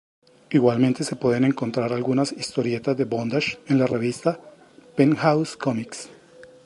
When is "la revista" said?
3.77-4.39